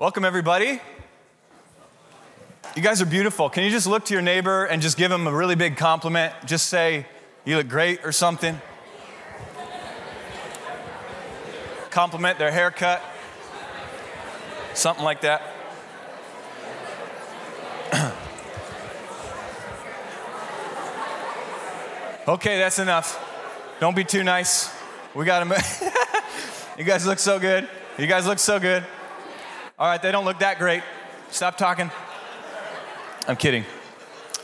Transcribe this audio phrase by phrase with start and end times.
[0.00, 0.80] Welcome, everybody.
[2.76, 3.50] You guys are beautiful.
[3.50, 6.32] Can you just look to your neighbor and just give him a really big compliment?
[6.46, 7.04] Just say,
[7.44, 8.60] You look great or something.
[11.90, 13.02] Compliment their haircut,
[14.72, 15.42] something like that.
[22.28, 23.18] okay, that's enough.
[23.80, 24.72] Don't be too nice.
[25.12, 25.92] We got to.
[26.78, 27.68] you guys look so good.
[27.98, 28.86] You guys look so good.
[29.80, 30.82] All right, they don't look that great.
[31.30, 31.88] Stop talking.
[33.28, 33.64] I'm kidding.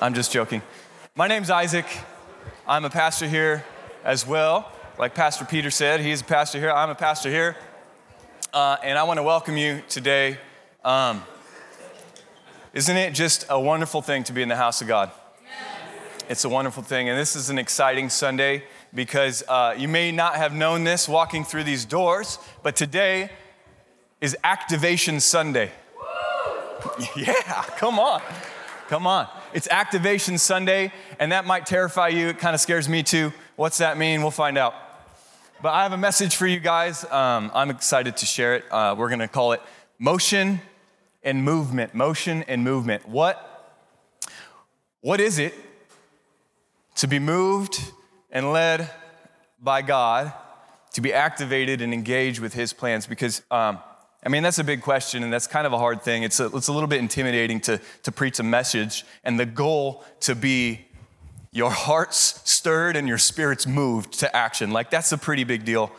[0.01, 0.63] I'm just joking.
[1.17, 1.87] My name's Isaac.
[2.69, 3.65] I'm a pastor here
[4.05, 4.71] as well.
[4.97, 6.71] Like Pastor Peter said, he's a pastor here.
[6.71, 7.57] I'm a pastor here.
[8.53, 10.39] Uh, and I want to welcome you today.
[10.85, 11.25] Um,
[12.73, 15.11] isn't it just a wonderful thing to be in the house of God?
[16.29, 17.09] It's a wonderful thing.
[17.09, 18.63] And this is an exciting Sunday
[18.95, 23.31] because uh, you may not have known this walking through these doors, but today
[24.25, 25.71] is Activation Sunday.
[27.15, 28.23] yeah, come on.
[28.89, 29.29] Come on.
[29.53, 32.29] It's Activation Sunday, and that might terrify you.
[32.29, 33.35] It kind of scares me too.
[33.57, 34.23] What's that mean?
[34.23, 34.75] We'll find out.
[35.61, 37.05] But I have a message for you guys.
[37.05, 38.65] Um, I'm excited to share it.
[38.71, 39.61] Uh, we're going to call it
[39.99, 40.63] Motion
[41.23, 41.93] and Movement.
[41.95, 43.07] Motion and Movement.
[43.07, 43.85] What,
[45.03, 45.53] what is it
[46.95, 47.79] to be moved
[48.31, 48.91] and led
[49.61, 50.33] by God,
[50.95, 53.07] to be activated and engaged with His plans?
[53.07, 53.81] Because um,
[54.25, 56.23] I mean, that's a big question, and that's kind of a hard thing.
[56.23, 60.03] It's a, it's a little bit intimidating to, to preach a message, and the goal
[60.21, 60.87] to be
[61.53, 64.71] your heart's stirred and your spirit's moved to action.
[64.71, 65.93] Like, that's a pretty big deal.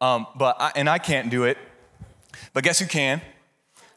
[0.00, 1.58] Um, but I, and I can't do it.
[2.52, 3.22] But guess who can?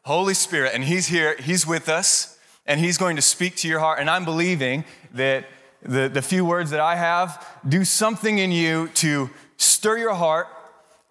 [0.03, 3.79] Holy Spirit, and He's here, He's with us, and He's going to speak to your
[3.79, 3.99] heart.
[3.99, 5.45] And I'm believing that
[5.81, 10.47] the, the few words that I have do something in you to stir your heart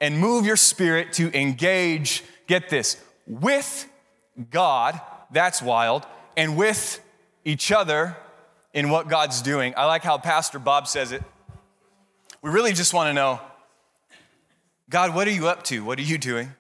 [0.01, 3.89] and move your spirit to engage get this, with
[4.51, 7.01] God, that's wild, and with
[7.45, 8.17] each other
[8.73, 9.75] in what God's doing.
[9.77, 11.23] I like how Pastor Bob says it.
[12.41, 13.41] We really just want to know
[14.89, 15.83] God, what are you up to?
[15.83, 16.53] What are you doing?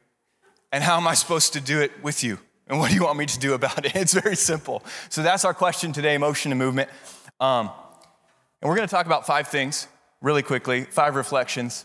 [0.71, 2.39] And how am I supposed to do it with you?
[2.67, 3.95] And what do you want me to do about it?
[3.97, 4.83] It's very simple.
[5.11, 6.89] So that's our question today motion and movement.
[7.41, 7.71] Um,
[8.61, 9.87] and we're going to talk about five things
[10.23, 11.85] really quickly, five reflections.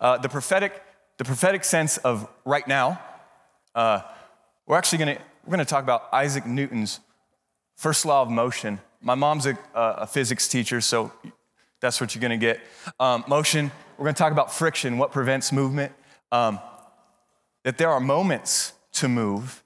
[0.00, 0.82] Uh, the prophetic,
[1.18, 3.00] the prophetic sense of right now,
[3.76, 4.00] uh,
[4.66, 6.98] we're actually going to we're going to talk about Isaac Newton's
[7.76, 8.80] first law of motion.
[9.00, 11.12] My mom's a, a physics teacher, so
[11.80, 12.60] that's what you're going to get.
[12.98, 13.70] Um, motion.
[13.96, 15.92] We're going to talk about friction, what prevents movement.
[16.32, 16.58] Um,
[17.62, 19.62] that there are moments to move,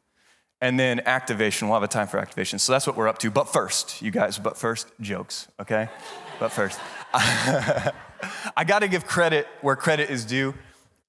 [0.60, 1.68] and then activation.
[1.68, 2.58] We'll have a time for activation.
[2.58, 3.30] So that's what we're up to.
[3.30, 4.38] But first, you guys.
[4.38, 5.48] But first, jokes.
[5.60, 5.88] Okay.
[6.38, 6.78] but first,
[7.14, 10.54] I got to give credit where credit is due.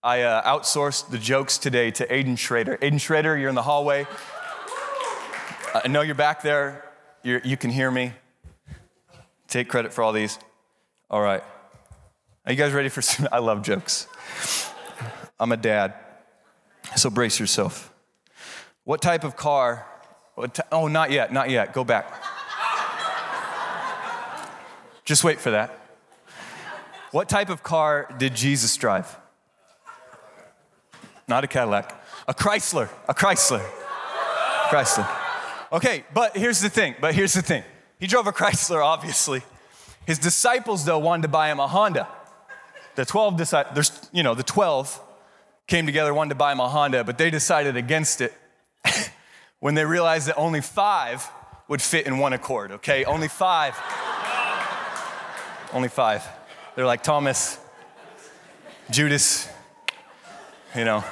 [0.04, 2.76] I uh, outsourced the jokes today to Aiden Schrader.
[2.82, 4.08] Aiden Schrader, you're in the hallway.
[5.76, 6.90] I know you're back there.
[7.22, 8.14] You're, you can hear me.
[9.48, 10.40] Take credit for all these.
[11.12, 11.44] All right.
[12.48, 13.28] Are you guys ready for some?
[13.32, 14.08] I love jokes.
[15.40, 15.94] I'm a dad,
[16.96, 17.94] so brace yourself.
[18.86, 19.86] What type of car?
[20.52, 21.74] T- oh, not yet, not yet.
[21.74, 22.12] Go back.
[25.06, 25.78] Just wait for that.
[27.12, 29.21] What type of car did Jesus drive?
[31.32, 33.66] Not a Cadillac, a Chrysler, a Chrysler.
[34.70, 35.08] Chrysler.
[35.72, 37.64] Okay, but here's the thing, but here's the thing.
[38.00, 39.42] He drove a Chrysler, obviously.
[40.06, 42.08] His disciples, though, wanted to buy him a Honda.
[42.96, 45.00] The 12 decided, there's, you know, the 12
[45.68, 48.34] came together, wanted to buy him a Honda, but they decided against it
[49.60, 51.30] when they realized that only five
[51.70, 53.06] would fit in one accord, okay?
[53.06, 53.80] Only five.
[55.72, 56.28] only five.
[56.76, 57.58] They're like, Thomas,
[58.90, 59.48] Judas,
[60.76, 61.06] you know,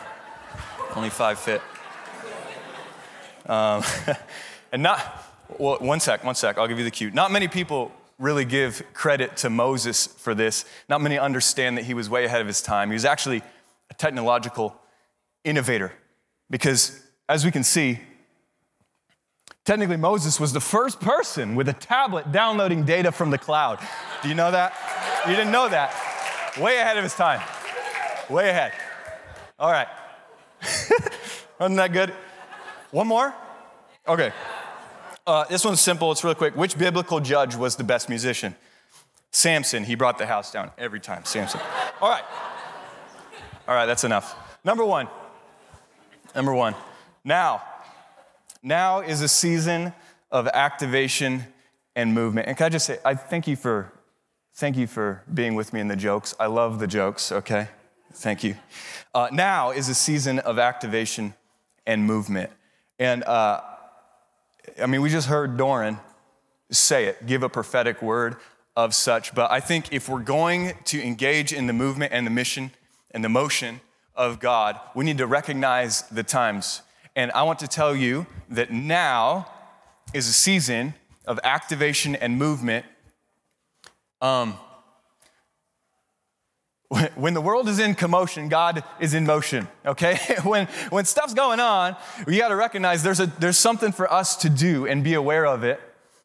[0.95, 1.61] only five fit.
[3.45, 3.83] Um,
[4.71, 5.25] and not,
[5.57, 7.11] well, one sec, one sec, I'll give you the cue.
[7.11, 10.65] Not many people really give credit to Moses for this.
[10.87, 12.89] Not many understand that he was way ahead of his time.
[12.89, 13.41] He was actually
[13.89, 14.75] a technological
[15.43, 15.93] innovator
[16.49, 17.99] because, as we can see,
[19.63, 23.79] technically Moses was the first person with a tablet downloading data from the cloud.
[24.21, 24.73] Do you know that?
[25.27, 25.93] You didn't know that.
[26.59, 27.41] Way ahead of his time.
[28.29, 28.73] Way ahead.
[29.57, 29.87] All right.
[31.59, 32.13] Wasn't that good?
[32.91, 33.33] One more?
[34.07, 34.31] Okay.
[35.27, 36.55] Uh, this one's simple, it's real quick.
[36.55, 38.55] Which biblical judge was the best musician?
[39.31, 39.83] Samson.
[39.83, 41.25] He brought the house down every time.
[41.25, 41.61] Samson.
[42.01, 42.23] All right.
[43.67, 44.35] All right, that's enough.
[44.63, 45.07] Number one.
[46.35, 46.75] Number one.
[47.23, 47.61] Now.
[48.63, 49.93] Now is a season
[50.31, 51.45] of activation
[51.95, 52.47] and movement.
[52.47, 53.91] And can I just say, I thank you for
[54.55, 56.35] thank you for being with me in the jokes.
[56.39, 57.69] I love the jokes, okay?
[58.13, 58.55] Thank you.
[59.13, 61.33] Uh, now is a season of activation
[61.85, 62.49] and movement.
[62.97, 63.61] And uh,
[64.81, 65.99] I mean, we just heard Doran
[66.71, 68.35] say it, give a prophetic word
[68.75, 69.33] of such.
[69.33, 72.71] But I think if we're going to engage in the movement and the mission
[73.11, 73.81] and the motion
[74.15, 76.81] of God, we need to recognize the times.
[77.15, 79.47] And I want to tell you that now
[80.13, 80.93] is a season
[81.25, 82.85] of activation and movement.
[84.21, 84.57] Um,
[87.15, 90.19] when the world is in commotion, God is in motion, okay?
[90.43, 91.95] when, when stuff's going on,
[92.25, 95.45] we got to recognize there's, a, there's something for us to do and be aware
[95.45, 95.79] of it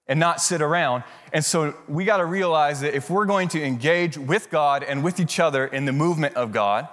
[0.09, 1.05] and not sit around.
[1.33, 5.05] And so we got to realize that if we're going to engage with God and
[5.05, 6.89] with each other in the movement of God,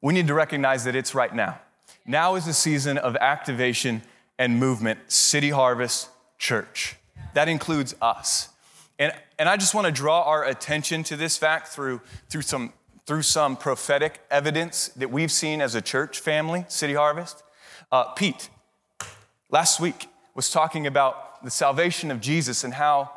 [0.00, 1.60] we need to recognize that it's right now.
[2.04, 4.02] Now is the season of activation
[4.36, 6.08] and movement, City Harvest
[6.38, 6.96] Church.
[7.34, 8.48] That includes us.
[8.98, 12.72] And, and I just want to draw our attention to this fact through, through some
[13.12, 17.42] through some prophetic evidence that we've seen as a church family, City Harvest.
[17.92, 18.48] Uh, Pete,
[19.50, 23.10] last week, was talking about the salvation of Jesus and how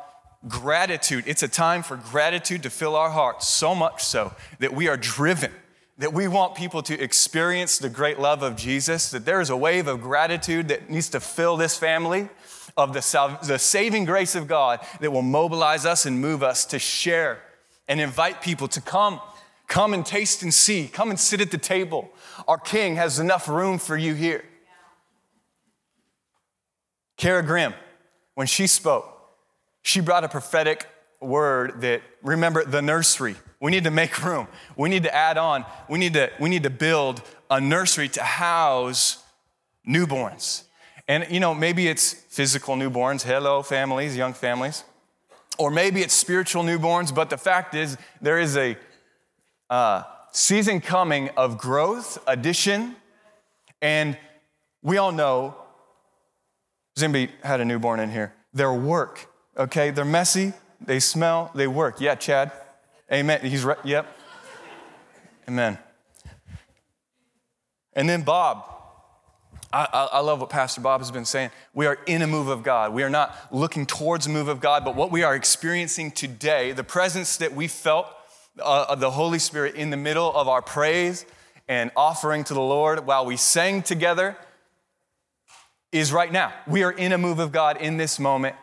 [0.46, 4.86] gratitude, it's a time for gratitude to fill our hearts, so much so that we
[4.86, 5.50] are driven,
[5.96, 9.56] that we want people to experience the great love of Jesus, that there is a
[9.56, 12.28] wave of gratitude that needs to fill this family
[12.76, 16.66] of the, sal- the saving grace of God that will mobilize us and move us
[16.66, 17.38] to share
[17.88, 19.22] and invite people to come
[19.66, 20.88] Come and taste and see.
[20.88, 22.10] Come and sit at the table.
[22.46, 24.44] Our King has enough room for you here.
[27.16, 27.74] Kara Grimm,
[28.34, 29.12] when she spoke,
[29.82, 30.86] she brought a prophetic
[31.20, 33.36] word that, remember, the nursery.
[33.60, 34.48] We need to make room.
[34.76, 35.64] We need to add on.
[35.88, 39.24] We need to, we need to build a nursery to house
[39.88, 40.64] newborns.
[41.08, 43.22] And, you know, maybe it's physical newborns.
[43.22, 44.84] Hello, families, young families.
[45.58, 48.76] Or maybe it's spiritual newborns, but the fact is, there is a
[49.70, 50.02] uh,
[50.32, 52.96] season coming of growth, addition,
[53.82, 54.16] and
[54.82, 55.56] we all know.
[56.98, 58.32] Anybody had a newborn in here?
[58.54, 59.90] Their work, okay?
[59.90, 62.00] They're messy, they smell, they work.
[62.00, 62.52] Yeah, Chad?
[63.12, 63.40] Amen.
[63.42, 63.78] He's right.
[63.84, 64.06] Yep.
[65.48, 65.78] Amen.
[67.92, 68.72] And then Bob.
[69.72, 71.50] I, I, love what Pastor Bob has been saying.
[71.74, 72.94] We are in a move of God.
[72.94, 76.72] We are not looking towards a move of God, but what we are experiencing today,
[76.72, 78.06] the presence that we felt
[78.62, 81.26] uh, the Holy Spirit in the middle of our praise
[81.68, 84.36] and offering to the Lord while we sang together
[85.92, 86.52] is right now.
[86.66, 88.56] We are in a move of God in this moment.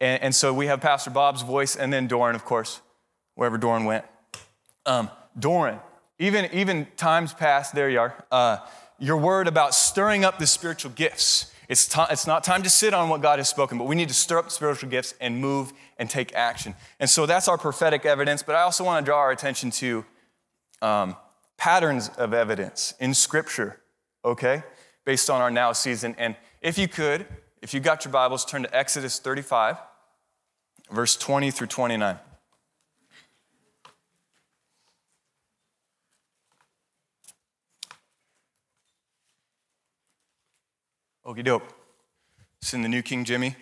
[0.00, 2.80] And, and so we have Pastor Bob's voice and then Doran, of course,
[3.34, 4.04] wherever Doran went.
[4.84, 5.80] Um, Doran,
[6.18, 8.58] even, even times past, there you are, uh,
[8.98, 11.52] your word about stirring up the spiritual gifts.
[11.68, 14.08] It's, t- it's not time to sit on what God has spoken, but we need
[14.08, 16.74] to stir up spiritual gifts and move and take action.
[17.00, 20.04] And so that's our prophetic evidence, but I also want to draw our attention to
[20.82, 21.16] um,
[21.56, 23.80] patterns of evidence in Scripture,
[24.24, 24.62] okay,
[25.04, 26.14] based on our now season.
[26.18, 27.26] And if you could,
[27.62, 29.76] if you got your Bibles, turn to Exodus 35,
[30.90, 32.18] verse 20 through 29.
[41.26, 41.64] Okie doke.
[42.62, 43.56] It's in the New King Jimmy.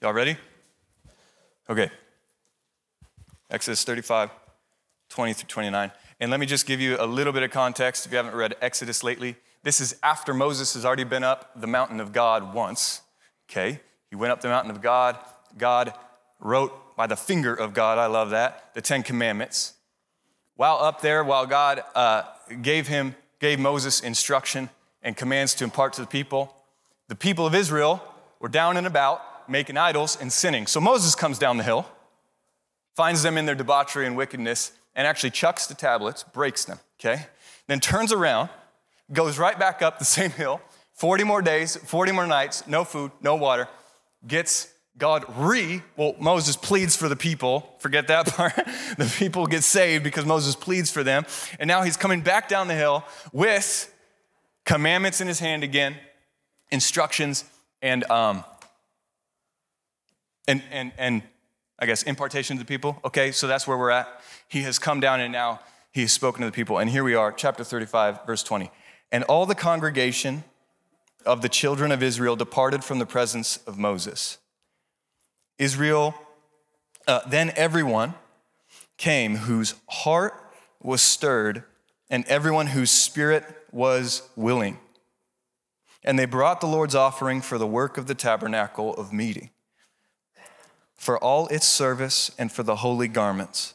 [0.00, 0.36] Y'all ready?
[1.70, 1.88] Okay.
[3.48, 4.30] Exodus 35,
[5.08, 5.92] 20 through 29.
[6.18, 8.56] And let me just give you a little bit of context if you haven't read
[8.60, 9.36] Exodus lately.
[9.62, 13.02] This is after Moses has already been up the mountain of God once.
[13.48, 13.78] Okay?
[14.08, 15.16] He went up the mountain of God.
[15.56, 15.94] God
[16.40, 19.74] wrote by the finger of God, I love that, the Ten Commandments.
[20.56, 22.24] While up there, while God uh,
[22.62, 24.70] gave him, gave Moses instruction
[25.04, 26.52] and commands to impart to the people,
[27.06, 28.02] the people of Israel
[28.40, 30.66] were down and about making idols and sinning.
[30.66, 31.86] So Moses comes down the hill,
[32.94, 37.26] finds them in their debauchery and wickedness, and actually chucks the tablets, breaks them, okay?
[37.66, 38.48] Then turns around,
[39.12, 40.60] goes right back up the same hill,
[40.94, 43.68] 40 more days, 40 more nights, no food, no water,
[44.26, 47.74] gets God re, well, Moses pleads for the people.
[47.78, 48.54] Forget that part.
[48.98, 51.24] the people get saved because Moses pleads for them.
[51.58, 53.92] And now he's coming back down the hill with
[54.66, 55.96] commandments in his hand again,
[56.70, 57.44] instructions,
[57.80, 58.44] and, um,
[60.50, 61.22] and, and, and
[61.78, 63.00] I guess impartation to the people.
[63.04, 64.20] Okay, so that's where we're at.
[64.48, 65.60] He has come down and now
[65.92, 66.78] he has spoken to the people.
[66.78, 68.70] And here we are, chapter 35, verse 20.
[69.12, 70.42] And all the congregation
[71.24, 74.38] of the children of Israel departed from the presence of Moses.
[75.58, 76.14] Israel,
[77.06, 78.14] uh, then everyone
[78.96, 80.34] came whose heart
[80.82, 81.62] was stirred
[82.08, 84.78] and everyone whose spirit was willing.
[86.02, 89.50] And they brought the Lord's offering for the work of the tabernacle of meeting
[91.00, 93.72] for all its service and for the holy garments.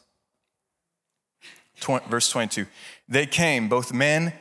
[1.80, 2.66] 20, verse 22
[3.08, 4.32] They came, both men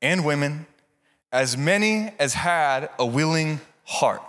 [0.00, 0.66] and women,
[1.32, 4.22] as many as had a willing heart,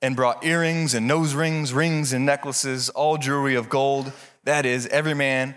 [0.00, 4.12] and brought earrings and nose rings, rings and necklaces, all jewelry of gold.
[4.44, 5.56] That is, every man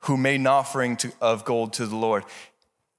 [0.00, 2.24] who made an offering to, of gold to the Lord.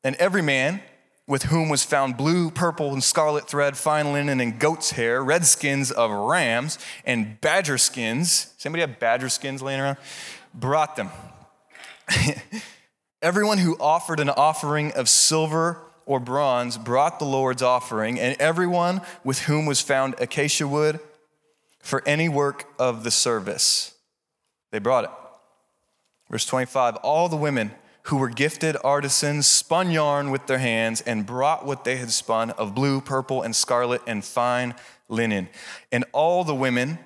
[0.02, 0.82] And every man
[1.28, 5.46] with whom was found blue, purple, and scarlet thread, fine linen, and goat's hair, red
[5.46, 8.46] skins of rams, and badger skins.
[8.58, 9.98] Does anybody have badger skins laying around?
[10.54, 11.10] Brought them.
[13.22, 19.02] Everyone who offered an offering of silver or bronze brought the Lord's offering, and everyone
[19.24, 21.00] with whom was found acacia wood
[21.80, 23.94] for any work of the service.
[24.72, 25.10] They brought it.
[26.30, 27.72] Verse 25 All the women
[28.04, 32.52] who were gifted artisans spun yarn with their hands and brought what they had spun
[32.52, 34.76] of blue, purple, and scarlet and fine
[35.08, 35.48] linen.
[35.92, 37.00] And all the women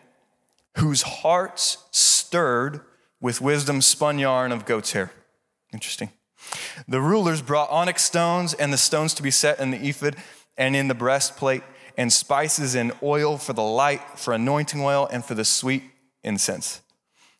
[0.77, 2.81] whose hearts stirred
[3.21, 5.11] with wisdom spun yarn of goat's hair.
[5.71, 6.11] Interesting.
[6.87, 10.15] The rulers brought onyx stones and the stones to be set in the ephod
[10.57, 11.61] and in the breastplate,
[11.97, 15.83] and spices and oil for the light, for anointing oil, and for the sweet
[16.23, 16.81] incense.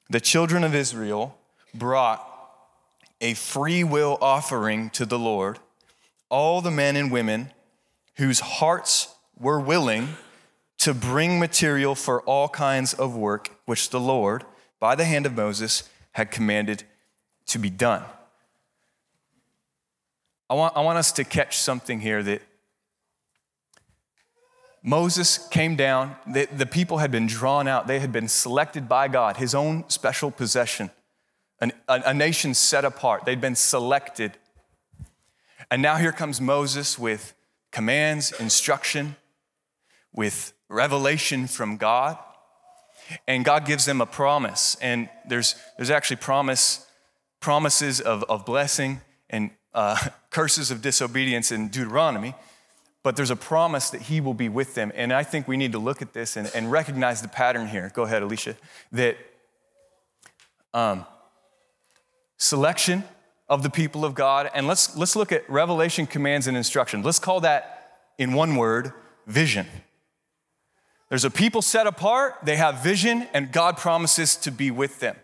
[0.10, 1.36] The children of Israel
[1.74, 2.26] brought
[3.21, 5.59] a free will offering to the Lord,
[6.29, 7.51] all the men and women
[8.15, 10.09] whose hearts were willing
[10.79, 14.43] to bring material for all kinds of work which the Lord,
[14.79, 16.83] by the hand of Moses, had commanded
[17.47, 18.03] to be done.
[20.50, 22.41] I want, I want us to catch something here that
[24.83, 29.09] Moses came down, the, the people had been drawn out, they had been selected by
[29.09, 30.91] God, his own special possession,
[31.60, 33.26] An, a, a nation set apart.
[33.26, 34.38] They'd been selected.
[35.72, 37.34] And now here comes Moses with
[37.72, 39.16] commands, instruction,
[40.14, 42.18] with revelation from God.
[43.28, 44.76] And God gives them a promise.
[44.82, 46.86] And there's, there's actually promise,
[47.40, 49.98] promises of, of blessing and uh,
[50.30, 52.36] curses of disobedience in Deuteronomy,
[53.04, 54.92] but there's a promise that he will be with them.
[54.96, 57.92] And I think we need to look at this and, and recognize the pattern here.
[57.94, 58.56] Go ahead, Alicia.
[58.92, 59.18] That
[60.74, 61.06] um,
[62.38, 63.03] selection
[63.50, 67.01] of the people of God, and let's, let's look at revelation, commands, and instruction.
[67.01, 68.94] Let's call that, in one word,
[69.25, 69.67] vision.
[71.10, 75.15] There's a people set apart, they have vision, and God promises to be with them.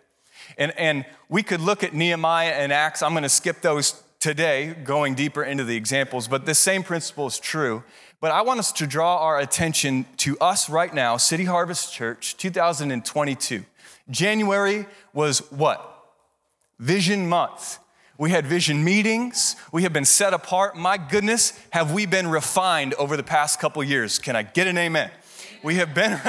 [0.57, 3.01] And, and we could look at Nehemiah and Acts.
[3.01, 7.27] I'm going to skip those today, going deeper into the examples, but the same principle
[7.27, 7.83] is true.
[8.21, 12.37] But I want us to draw our attention to us right now, City Harvest Church,
[12.37, 13.65] 2022.
[14.09, 15.92] January was what?
[16.79, 17.79] Vision Month.
[18.17, 19.55] We had vision meetings.
[19.71, 20.77] We have been set apart.
[20.77, 24.19] My goodness, have we been refined over the past couple years?
[24.19, 25.09] Can I get an amen?
[25.63, 26.19] We have been,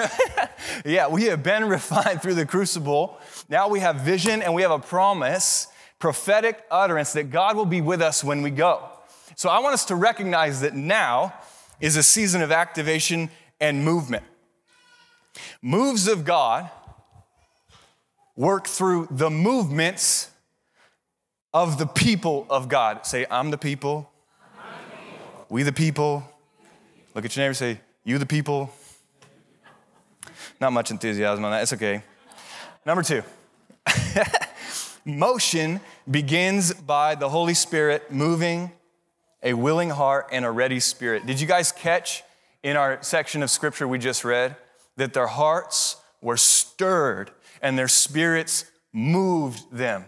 [0.84, 3.18] yeah, we have been refined through the crucible.
[3.48, 5.68] Now we have vision and we have a promise
[6.04, 8.90] prophetic utterance that God will be with us when we go.
[9.36, 11.32] So I want us to recognize that now
[11.80, 14.22] is a season of activation and movement.
[15.62, 16.68] Moves of God
[18.36, 20.30] work through the movements
[21.54, 23.06] of the people of God.
[23.06, 24.10] Say, I'm the people.
[24.58, 25.46] I'm the people.
[25.48, 26.28] We the people.
[27.14, 28.74] Look at your neighbor say, You the people.
[30.60, 31.62] Not much enthusiasm on that.
[31.62, 32.02] It's okay.
[32.84, 33.22] Number two.
[35.04, 35.80] Motion
[36.10, 38.72] begins by the Holy Spirit moving
[39.42, 41.26] a willing heart and a ready spirit.
[41.26, 42.22] Did you guys catch
[42.62, 44.56] in our section of scripture we just read
[44.96, 47.30] that their hearts were stirred
[47.60, 50.06] and their spirits moved them?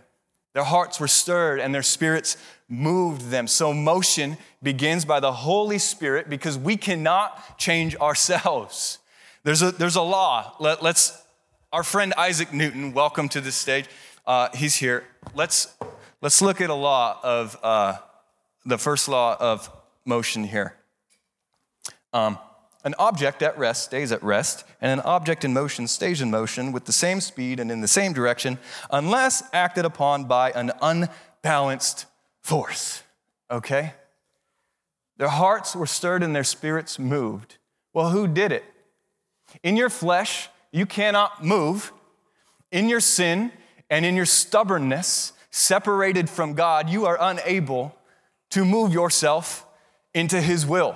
[0.57, 3.47] Their hearts were stirred and their spirits moved them.
[3.47, 8.99] So, motion begins by the Holy Spirit because we cannot change ourselves.
[9.43, 10.57] There's a, there's a law.
[10.59, 11.23] Let, us
[11.75, 13.85] our friend Isaac Newton, welcome to the stage.
[14.27, 15.05] Uh, he's here.
[15.35, 15.75] Let's,
[16.23, 17.99] let's look at a law of uh,
[18.65, 19.71] the first law of
[20.07, 20.75] motion here.
[22.15, 22.39] Um,
[22.87, 26.71] an object at rest stays at rest, and an object in motion stays in motion
[26.71, 28.59] with the same speed and in the same direction,
[28.93, 32.07] unless acted upon by an unbalanced
[32.43, 33.03] force.
[33.51, 33.93] Okay?
[35.17, 37.57] Their hearts were stirred and their spirits moved.
[37.93, 38.65] Well, who did it?
[39.65, 41.93] In your flesh, you cannot move.
[42.71, 43.51] In your sin,
[43.91, 47.97] and in your stubbornness, separated from God, you are unable
[48.51, 49.67] to move yourself
[50.15, 50.95] into His will.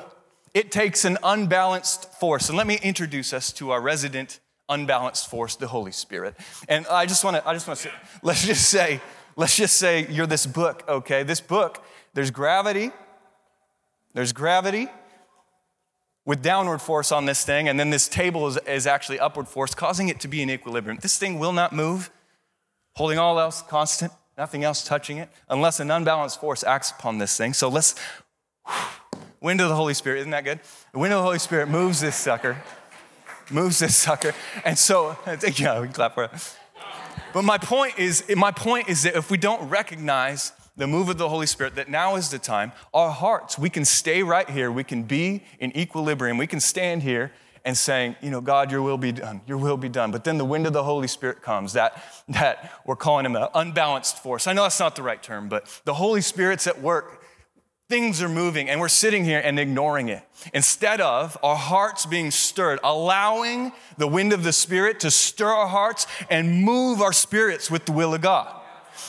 [0.53, 2.49] It takes an unbalanced force.
[2.49, 6.35] And let me introduce us to our resident unbalanced force, the Holy Spirit.
[6.69, 7.91] And I just want to, I just want to,
[8.23, 9.01] let's just say,
[9.37, 11.23] let's just say you're this book, okay?
[11.23, 12.93] This book, there's gravity,
[14.15, 14.89] there's gravity
[16.25, 19.75] with downward force on this thing, and then this table is, is actually upward force,
[19.75, 20.99] causing it to be in equilibrium.
[21.01, 22.11] This thing will not move
[22.95, 27.37] holding all else constant, nothing else touching it, unless an unbalanced force acts upon this
[27.37, 27.53] thing.
[27.53, 27.95] So let's
[29.41, 30.61] wind of the Holy Spirit, isn't that good?
[30.93, 32.63] The wind of the Holy Spirit moves this sucker,
[33.51, 34.35] moves this sucker.
[34.65, 35.17] And so,
[35.57, 36.31] yeah, we clap for it.
[37.33, 41.19] But my point is, my point is that if we don't recognize the move of
[41.19, 44.71] the Holy Spirit, that now is the time, our hearts, we can stay right here,
[44.73, 47.33] we can be in equilibrium, we can stand here
[47.65, 50.11] and saying, you know, God, your will be done, your will be done.
[50.11, 53.49] But then the wind of the Holy Spirit comes, that, that we're calling him an
[53.55, 54.47] unbalanced force.
[54.47, 57.20] I know that's not the right term, but the Holy Spirit's at work.
[57.91, 60.23] Things are moving, and we're sitting here and ignoring it.
[60.55, 65.67] Instead of our hearts being stirred, allowing the wind of the Spirit to stir our
[65.67, 68.55] hearts and move our spirits with the will of God.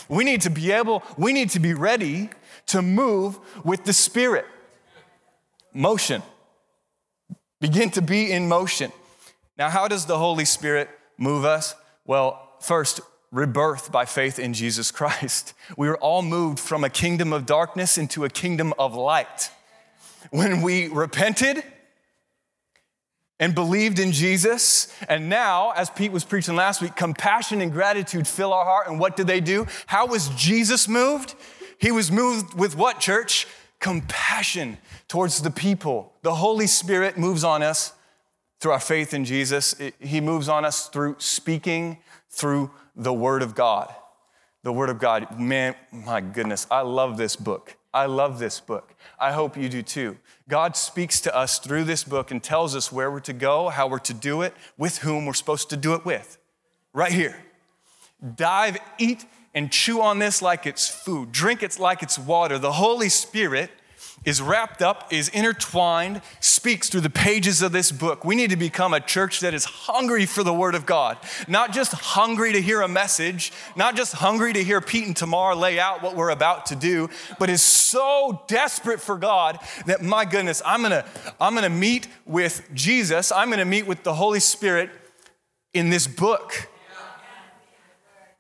[0.10, 2.32] We need to be able, we need to be ready
[2.68, 4.48] to move with the Spirit.
[5.76, 6.24] Motion.
[7.60, 8.92] Begin to be in motion.
[9.60, 11.76] Now, how does the Holy Spirit move us?
[12.04, 13.00] Well, first,
[13.32, 15.54] rebirth by faith in Jesus Christ.
[15.78, 19.50] We were all moved from a kingdom of darkness into a kingdom of light.
[20.30, 21.64] When we repented
[23.40, 28.28] and believed in Jesus, and now, as Pete was preaching last week, compassion and gratitude
[28.28, 28.88] fill our heart.
[28.88, 29.66] And what did they do?
[29.88, 31.34] How was Jesus moved?
[31.80, 33.48] He was moved with what, church?
[33.82, 34.78] compassion
[35.10, 36.14] towards the people.
[36.22, 37.92] The Holy Spirit moves on us
[38.62, 39.76] through our faith in Jesus.
[40.00, 41.98] He moves on us through speaking,
[42.30, 43.94] through the Word of God.
[44.64, 45.40] The Word of God.
[45.40, 47.78] Man, my goodness, I love this book.
[47.94, 48.96] I love this book.
[49.20, 50.18] I hope you do too.
[50.48, 53.88] God speaks to us through this book and tells us where we're to go, how
[53.88, 56.38] we're to do it, with whom we're supposed to do it with.
[56.94, 57.36] Right here.
[58.36, 61.32] Dive, eat, and chew on this like it's food.
[61.32, 62.58] Drink it like it's water.
[62.58, 63.72] The Holy Spirit
[64.24, 68.24] is wrapped up, is intertwined, speaks through the pages of this book.
[68.24, 71.72] We need to become a church that is hungry for the Word of God, not
[71.72, 75.80] just hungry to hear a message, not just hungry to hear Pete and Tamar lay
[75.80, 77.10] out what we're about to do,
[77.40, 81.06] but is so desperate for God that, my goodness, I'm gonna,
[81.40, 84.92] I'm gonna meet with Jesus, I'm gonna meet with the Holy Spirit
[85.74, 86.68] in this book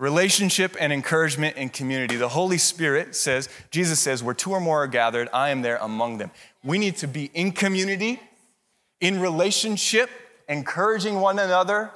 [0.01, 2.15] relationship and encouragement and community.
[2.15, 5.77] The Holy Spirit says, Jesus says, where two or more are gathered, I am there
[5.77, 6.31] among them.
[6.63, 8.19] We need to be in community,
[8.99, 10.09] in relationship,
[10.49, 11.91] encouraging one another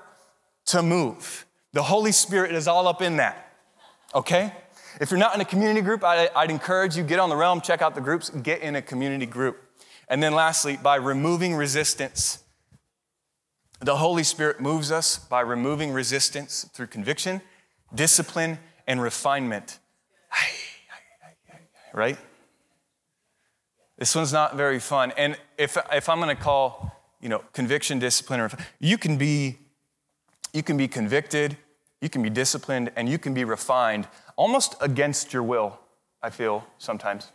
[0.67, 1.47] to move.
[1.73, 3.51] The Holy Spirit is all up in that,
[4.13, 4.53] okay?
[5.01, 7.81] If you're not in a community group, I'd encourage you, get on the realm, check
[7.81, 9.57] out the groups, get in a community group.
[10.07, 12.43] And then lastly, by removing resistance.
[13.79, 17.41] The Holy Spirit moves us by removing resistance through conviction
[17.95, 19.79] discipline, and refinement.
[21.93, 22.17] Right?
[23.97, 25.13] This one's not very fun.
[25.17, 29.57] And if, if I'm going to call, you know, conviction, discipline, or you can be,
[30.53, 31.57] you can be convicted,
[32.01, 35.79] you can be disciplined, and you can be refined almost against your will,
[36.21, 37.31] I feel sometimes.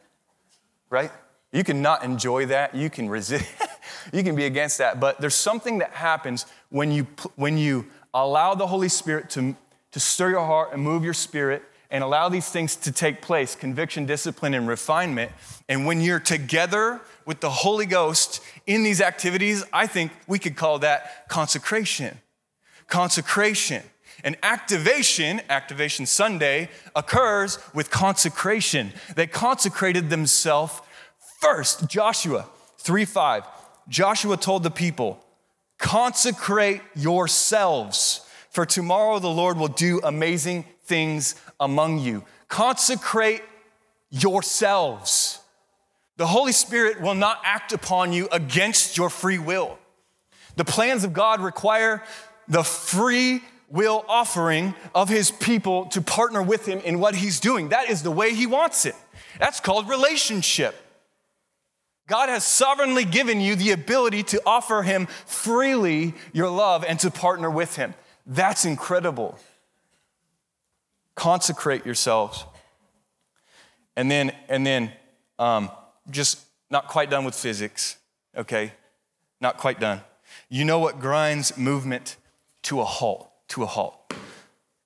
[0.90, 1.10] Right?
[1.52, 2.74] You can not enjoy that.
[2.74, 3.46] You can resist.
[4.12, 5.00] you can be against that.
[5.00, 9.56] But there's something that happens when you, when you allow the Holy Spirit to,
[9.92, 13.54] to stir your heart and move your spirit and allow these things to take place
[13.54, 15.32] conviction, discipline, and refinement.
[15.68, 20.56] And when you're together with the Holy Ghost in these activities, I think we could
[20.56, 22.18] call that consecration.
[22.86, 23.82] Consecration.
[24.22, 28.92] And activation, Activation Sunday, occurs with consecration.
[29.16, 30.80] They consecrated themselves
[31.40, 31.88] first.
[31.88, 32.46] Joshua
[32.78, 33.44] 3 5.
[33.88, 35.24] Joshua told the people,
[35.78, 42.24] consecrate yourselves for tomorrow the Lord will do amazing things among you.
[42.48, 43.42] Consecrate
[44.10, 45.38] yourselves.
[46.16, 49.78] The Holy Spirit will not act upon you against your free will.
[50.56, 52.02] The plans of God require
[52.48, 57.68] the free will offering of his people to partner with him in what he's doing.
[57.68, 58.96] That is the way he wants it.
[59.38, 60.74] That's called relationship.
[62.08, 67.10] God has sovereignly given you the ability to offer him freely your love and to
[67.10, 67.94] partner with him.
[68.26, 69.38] That's incredible.
[71.14, 72.44] Consecrate yourselves.
[73.96, 74.92] And then, and then,
[75.38, 75.70] um,
[76.10, 77.96] just not quite done with physics,
[78.36, 78.72] okay?
[79.40, 80.00] Not quite done.
[80.48, 82.16] You know what grinds movement
[82.62, 84.14] to a halt, to a halt?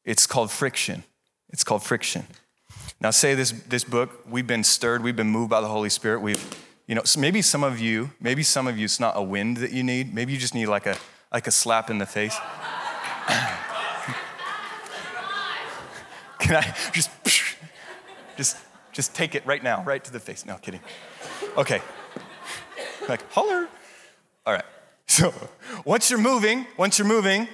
[0.04, 1.04] It's called friction.
[1.50, 2.26] It's called friction.
[3.00, 6.20] Now, say this, this book, we've been stirred, we've been moved by the Holy Spirit.
[6.20, 6.42] We've,
[6.86, 9.58] you know, so maybe some of you, maybe some of you, it's not a wind
[9.58, 10.14] that you need.
[10.14, 10.96] Maybe you just need like a,
[11.32, 12.36] like a slap in the face.
[16.38, 17.10] Can I just,
[18.36, 18.58] just,
[18.92, 20.44] just take it right now, right to the face?
[20.44, 20.80] No, kidding.
[21.56, 21.80] Okay.
[23.08, 23.68] Like, holler.
[24.46, 24.64] All right.
[25.06, 25.32] So
[25.84, 27.46] once you're moving, once you're moving,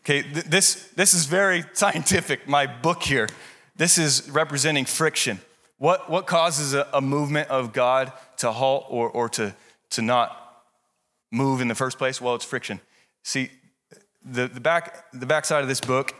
[0.00, 3.28] okay, th- this, this is very scientific, my book here.
[3.76, 5.40] This is representing friction.
[5.78, 9.54] What, what causes a, a movement of God to halt or, or to,
[9.90, 10.36] to not
[11.30, 12.20] move in the first place?
[12.20, 12.80] Well, it's friction.
[13.22, 13.50] See,
[14.24, 16.14] the, the, back, the back side of this book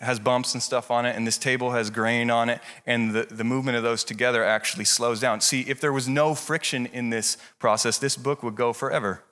[0.00, 3.26] has bumps and stuff on it, and this table has grain on it, and the,
[3.30, 5.40] the movement of those together actually slows down.
[5.40, 9.24] See, if there was no friction in this process, this book would go forever.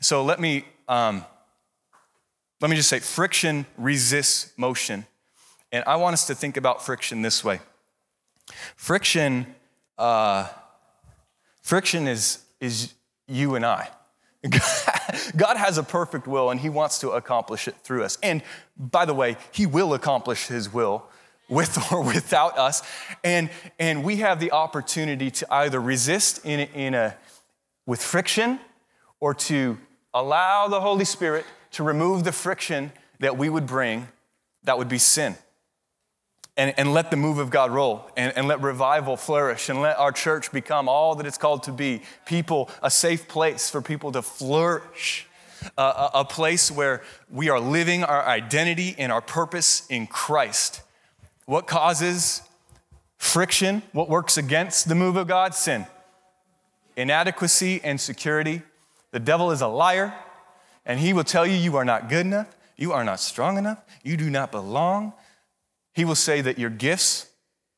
[0.00, 1.24] So let me, um,
[2.60, 5.06] let me just say friction resists motion.
[5.72, 7.60] And I want us to think about friction this way
[8.76, 9.54] friction,
[9.98, 10.46] uh,
[11.62, 12.94] friction is, is
[13.26, 13.88] you and I.
[15.36, 18.18] God has a perfect will and He wants to accomplish it through us.
[18.22, 18.42] And
[18.78, 21.06] by the way, He will accomplish His will
[21.48, 22.82] with or without us.
[23.22, 27.16] And, and we have the opportunity to either resist in, in a,
[27.86, 28.60] with friction
[29.20, 29.78] or to
[30.12, 34.08] allow the Holy Spirit to remove the friction that we would bring
[34.64, 35.36] that would be sin
[36.56, 39.98] and, and let the move of God roll and, and let revival flourish and let
[39.98, 44.12] our church become all that it's called to be people, a safe place for people
[44.12, 45.26] to flourish,
[45.76, 50.82] a, a place where we are living our identity and our purpose in Christ.
[51.46, 52.42] What causes
[53.18, 53.82] friction?
[53.92, 55.54] What works against the move of God?
[55.54, 55.86] Sin.
[56.96, 58.62] Inadequacy and security.
[59.10, 60.14] The devil is a liar,
[60.86, 63.78] and he will tell you you are not good enough, you are not strong enough,
[64.02, 65.12] you do not belong,
[65.94, 67.30] he will say that your gifts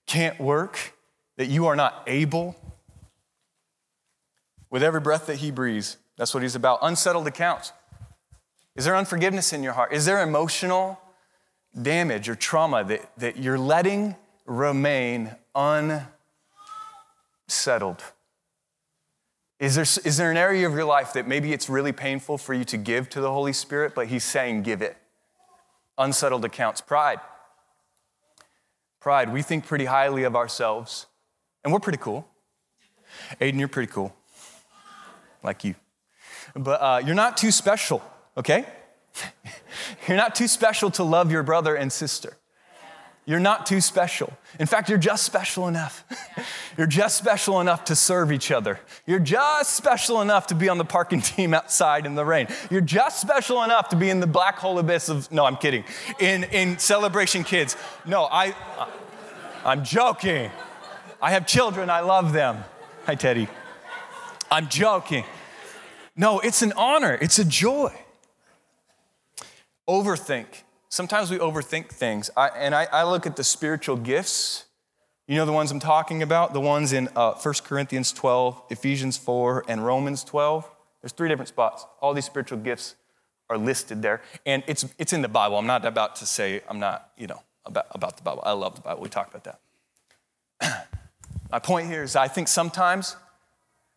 [0.07, 0.95] can't work,
[1.37, 2.57] that you are not able.
[4.71, 6.79] With every breath that he breathes, that's what he's about.
[6.83, 7.73] Unsettled accounts.
[8.75, 9.93] Is there unforgiveness in your heart?
[9.93, 11.01] Is there emotional
[11.81, 16.07] damage or trauma that, that you're letting remain unsettled?
[19.59, 22.53] Is there, is there an area of your life that maybe it's really painful for
[22.53, 24.97] you to give to the Holy Spirit, but He's saying, give it?
[25.97, 27.21] Unsettled accounts, pride.
[29.07, 31.07] Pride, we think pretty highly of ourselves,
[31.63, 32.27] and we're pretty cool.
[33.41, 34.13] Aiden, you're pretty cool,
[35.45, 35.77] like you.
[36.57, 38.03] But uh, you're not too special,
[38.37, 38.67] okay?
[40.09, 42.37] you're not too special to love your brother and sister.
[43.29, 44.33] You're not too special.
[44.61, 46.05] In fact, you're just special enough.
[46.79, 48.79] you're just special enough to serve each other.
[49.05, 52.47] You're just special enough to be on the parking team outside in the rain.
[52.71, 55.85] You're just special enough to be in the black hole abyss of, no, I'm kidding,
[56.21, 57.77] in, in Celebration Kids.
[58.07, 58.55] No, I,
[59.65, 60.53] I'm joking.
[61.21, 62.63] I have children, I love them.
[63.07, 63.49] Hi, Teddy.
[64.53, 65.25] I'm joking.
[66.15, 67.93] No, it's an honor, it's a joy.
[69.89, 70.47] Overthink.
[70.97, 72.31] Sometimes we overthink things.
[72.39, 74.65] I, and I, I, look at the spiritual gifts.
[75.29, 76.55] You know the ones I'm talking about?
[76.55, 80.67] The ones in uh, 1 Corinthians 12, Ephesians 4, and Romans 12.
[81.03, 81.85] There's three different spots.
[82.01, 82.95] All these spiritual gifts
[83.51, 84.23] are listed there.
[84.47, 85.59] And it's, it's in the Bible.
[85.59, 88.43] I'm not about to say, I'm not, you know, about, about the Bible.
[88.47, 89.03] I love the Bible.
[89.03, 89.59] We talk about
[90.63, 90.89] that.
[91.53, 93.17] My point here is I think sometimes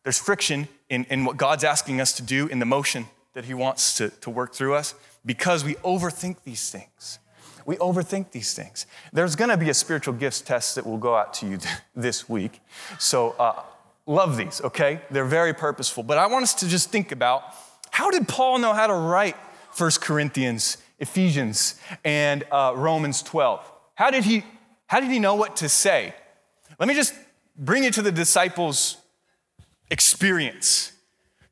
[0.04, 3.54] there's friction in, in what God's asking us to do in the motion that He
[3.54, 7.20] wants to, to work through us because we overthink these things.
[7.66, 8.86] We overthink these things.
[9.14, 11.60] There's going to be a spiritual gifts test that will go out to you
[11.96, 12.62] this week.
[12.98, 13.62] So, uh,
[14.06, 15.02] love these, okay?
[15.12, 16.04] They're very purposeful.
[16.04, 17.44] But I want us to just think about
[17.92, 19.36] how did Paul know how to write
[19.78, 23.72] 1 Corinthians Ephesians and uh, Romans 12.
[23.96, 24.44] How did, he,
[24.88, 26.14] how did he know what to say?
[26.78, 27.14] Let me just
[27.58, 28.98] bring you to the disciples'
[29.90, 30.92] experience.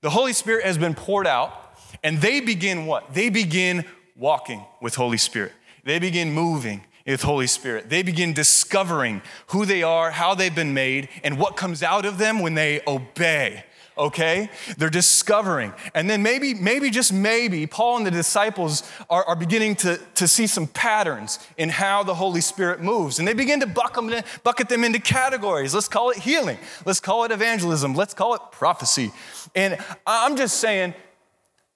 [0.01, 1.66] The Holy Spirit has been poured out,
[2.03, 3.13] and they begin what?
[3.13, 5.53] They begin walking with Holy Spirit.
[5.83, 7.89] They begin moving with Holy Spirit.
[7.89, 12.17] They begin discovering who they are, how they've been made, and what comes out of
[12.17, 13.63] them when they obey
[13.97, 14.49] okay?
[14.77, 15.73] They're discovering.
[15.93, 20.27] And then maybe, maybe, just maybe, Paul and the disciples are, are beginning to, to
[20.27, 23.19] see some patterns in how the Holy Spirit moves.
[23.19, 25.73] And they begin to them bucket them into categories.
[25.73, 26.57] Let's call it healing.
[26.86, 27.93] Let's call it evangelism.
[27.95, 29.12] Let's call it prophecy.
[29.55, 30.93] And I'm just saying,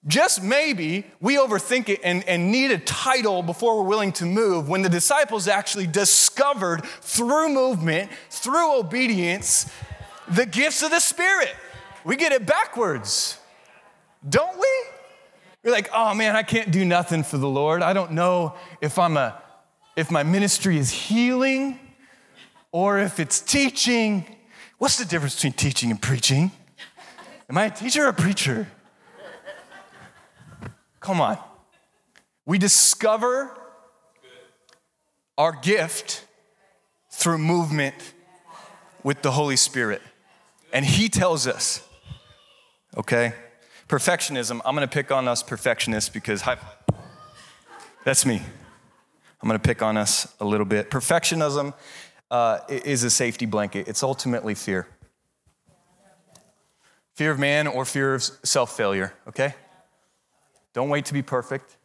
[0.06, 4.68] just maybe we overthink it and, and, need a title before we're willing to move
[4.68, 9.70] when the disciples actually discovered through movement, through obedience,
[10.28, 11.54] the gifts of the Spirit.
[12.04, 13.38] We get it backwards,
[14.28, 14.68] don't we?
[15.62, 17.82] We're like, oh man, I can't do nothing for the Lord.
[17.82, 19.40] I don't know if I'm a
[19.94, 21.78] if my ministry is healing
[22.72, 24.24] or if it's teaching.
[24.78, 26.50] What's the difference between teaching and preaching?
[27.48, 28.66] Am I a teacher or a preacher?
[31.02, 31.38] Come on.
[32.46, 33.50] We discover
[35.36, 36.24] our gift
[37.10, 37.94] through movement
[39.02, 40.00] with the Holy Spirit.
[40.72, 41.86] And He tells us
[42.96, 43.34] okay?
[43.88, 46.42] Perfectionism, I'm gonna pick on us perfectionists because
[48.04, 48.40] that's me.
[49.42, 50.90] I'm gonna pick on us a little bit.
[50.90, 51.74] Perfectionism
[52.30, 53.88] uh, is a safety blanket.
[53.88, 54.86] It's ultimately fear
[57.14, 59.54] fear of man or fear of self failure, okay?
[60.72, 61.76] Don't wait to be perfect.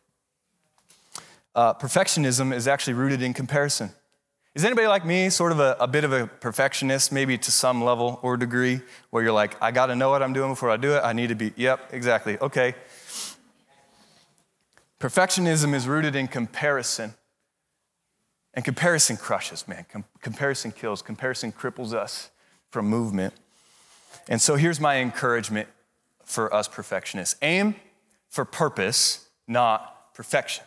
[1.56, 3.92] Uh, perfectionism is actually rooted in comparison.
[4.54, 7.84] Is anybody like me, sort of a, a, bit of a perfectionist, maybe to some
[7.84, 10.94] level or degree, where you're like, I gotta know what I'm doing before I do
[10.94, 11.02] it?
[11.04, 12.76] I need to be, yep, exactly, okay.
[15.00, 17.14] Perfectionism is rooted in comparison.
[18.54, 19.86] And comparison crushes, man.
[19.92, 21.04] Com- comparison kills.
[21.04, 22.32] Comparison cripples us
[22.72, 23.36] from movement.
[24.28, 25.68] And so here's my encouragement
[26.26, 27.76] for us perfectionists aim
[28.30, 30.64] for purpose, not perfection.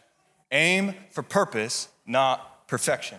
[0.52, 3.18] Aim for purpose, not perfection.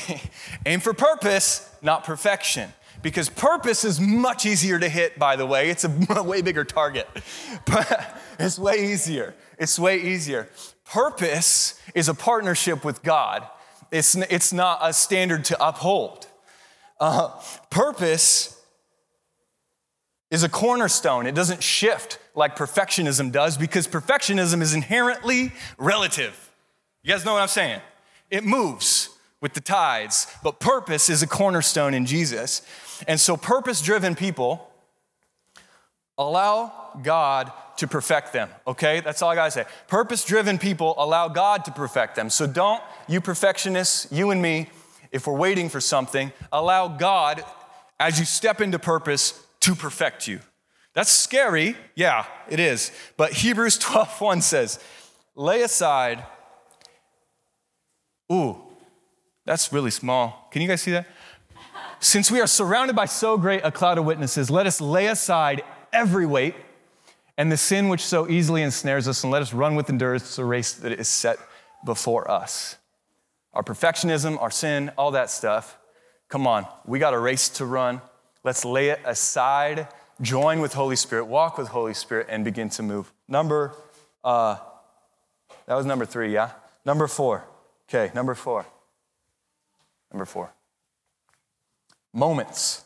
[0.66, 2.72] Aim for purpose, not perfection.
[3.02, 5.70] Because purpose is much easier to hit, by the way.
[5.70, 7.08] It's a way bigger target,
[7.66, 9.34] but it's way easier.
[9.58, 10.48] It's way easier.
[10.84, 13.46] Purpose is a partnership with God,
[13.90, 16.26] it's, it's not a standard to uphold.
[16.98, 17.30] Uh,
[17.68, 18.61] purpose
[20.32, 21.26] is a cornerstone.
[21.26, 26.50] It doesn't shift like perfectionism does because perfectionism is inherently relative.
[27.02, 27.82] You guys know what I'm saying?
[28.30, 29.10] It moves
[29.42, 32.62] with the tides, but purpose is a cornerstone in Jesus.
[33.06, 34.70] And so, purpose driven people
[36.16, 39.00] allow God to perfect them, okay?
[39.00, 39.64] That's all I gotta say.
[39.88, 42.30] Purpose driven people allow God to perfect them.
[42.30, 44.70] So, don't, you perfectionists, you and me,
[45.10, 47.44] if we're waiting for something, allow God,
[48.00, 50.40] as you step into purpose, to perfect you.
[50.94, 51.76] That's scary.
[51.94, 52.92] Yeah, it is.
[53.16, 54.78] But Hebrews 12:1 says,
[55.34, 56.24] "Lay aside
[58.32, 58.56] Ooh,
[59.44, 60.48] that's really small.
[60.50, 61.06] Can you guys see that?
[62.00, 65.62] Since we are surrounded by so great a cloud of witnesses, let us lay aside
[65.92, 66.54] every weight
[67.36, 70.44] and the sin which so easily ensnares us, and let us run with endurance the
[70.44, 71.38] race that is set
[71.84, 72.76] before us.
[73.52, 75.78] Our perfectionism, our sin, all that stuff.
[76.28, 78.00] Come on, we got a race to run.
[78.44, 79.88] Let's lay it aside,
[80.20, 83.12] join with Holy Spirit, walk with Holy Spirit, and begin to move.
[83.28, 83.74] Number,
[84.24, 84.56] uh,
[85.66, 86.50] that was number three, yeah?
[86.84, 87.44] Number four.
[87.88, 88.66] Okay, number four.
[90.10, 90.52] Number four.
[92.12, 92.84] Moments.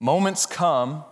[0.00, 1.04] Moments come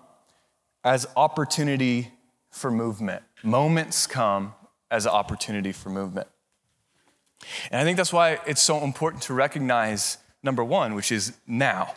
[0.84, 2.12] as opportunity
[2.50, 3.22] for movement.
[3.42, 4.54] Moments come
[4.90, 6.28] as an opportunity for movement.
[7.70, 11.94] And I think that's why it's so important to recognize number one, which is now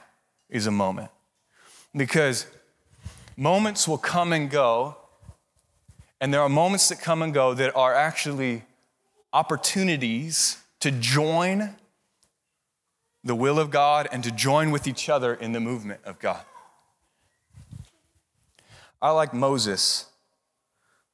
[0.54, 1.10] is a moment.
[1.94, 2.46] Because
[3.36, 4.96] moments will come and go,
[6.22, 8.64] and there are moments that come and go that are actually
[9.34, 11.76] opportunities to join
[13.24, 16.46] the will of God and to join with each other in the movement of God.
[19.02, 20.06] I like Moses.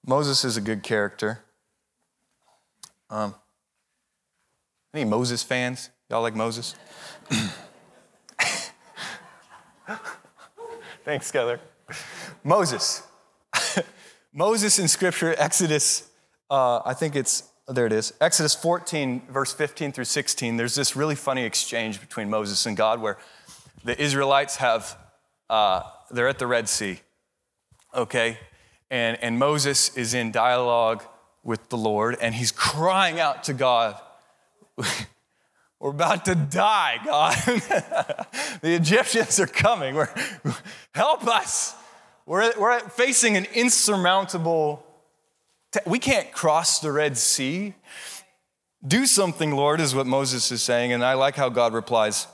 [0.05, 1.39] Moses is a good character.
[3.09, 3.35] Um,
[4.93, 5.89] any Moses fans?
[6.09, 6.75] Y'all like Moses?
[11.09, 11.59] Thanks, Skyler.
[12.43, 13.01] Moses.
[14.31, 16.07] Moses in Scripture, Exodus,
[16.51, 20.57] uh, I think it's, there it is, Exodus 14, verse 15 through 16.
[20.57, 23.17] There's this really funny exchange between Moses and God where
[23.83, 24.95] the Israelites have,
[25.49, 26.99] uh, they're at the Red Sea,
[27.95, 28.37] okay?
[28.91, 31.03] And, and Moses is in dialogue
[31.43, 33.99] with the Lord and he's crying out to God.
[35.79, 37.35] We're about to die, God.
[38.61, 39.95] the Egyptians are coming.
[39.95, 40.09] We're,
[40.93, 41.73] help us.
[42.25, 44.85] We're, we're facing an insurmountable,
[45.85, 47.73] we can't cross the Red Sea.
[48.85, 50.93] Do something, Lord, is what Moses is saying.
[50.93, 52.27] And I like how God replies.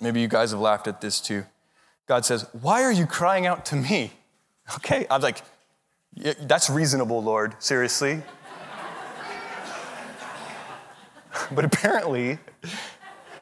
[0.00, 1.44] Maybe you guys have laughed at this too.
[2.06, 4.12] God says, Why are you crying out to me?
[4.76, 5.42] Okay, I'm like,
[6.14, 7.56] That's reasonable, Lord.
[7.58, 8.22] Seriously?
[11.52, 12.38] but apparently,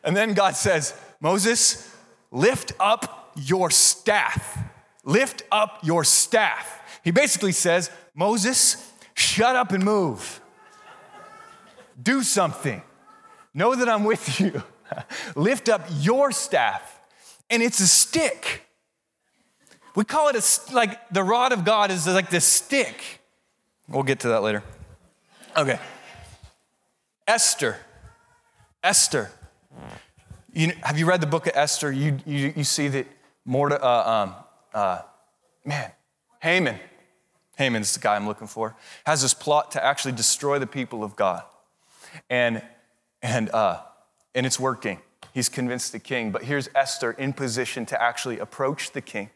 [0.05, 1.95] and then God says, Moses,
[2.31, 4.59] lift up your staff.
[5.05, 7.01] Lift up your staff.
[7.03, 10.41] He basically says, Moses, shut up and move.
[12.01, 12.83] Do something.
[13.55, 14.63] Know that I'm with you.
[15.35, 17.01] lift up your staff.
[17.51, 18.65] And it's a stick.
[19.95, 23.21] We call it a, like the rod of God is like this stick.
[23.89, 24.63] We'll get to that later.
[25.57, 25.79] Okay.
[27.27, 27.79] Esther.
[28.83, 29.31] Esther.
[30.53, 31.93] You, have you read the book of Esther?
[31.93, 33.07] You, you, you see that
[33.47, 34.35] Morda, uh, um,
[34.73, 35.03] uh,
[35.65, 35.93] man,
[36.41, 36.79] Haman,
[37.57, 41.17] Haman's the guy I'm looking for, has this plot to actually destroy the people of
[41.17, 41.43] God.
[42.31, 42.63] And,
[43.23, 43.81] and, uh,
[44.35, 45.01] and it's working.
[45.35, 46.31] He's convinced the king.
[46.31, 49.31] But here's Esther in position to actually approach the king.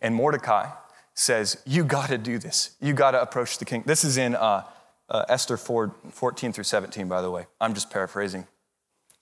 [0.00, 0.70] And Mordecai
[1.14, 2.76] says, You got to do this.
[2.80, 3.82] You got to approach the king.
[3.86, 4.64] This is in uh,
[5.08, 7.46] uh, Esther 4, 14 through 17, by the way.
[7.60, 8.46] I'm just paraphrasing.